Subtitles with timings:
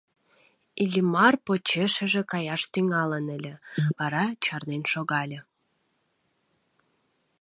[0.83, 3.53] Иллимар почешыже каяш тӱҥалын ыле,
[3.97, 5.39] вара чарнен шогале.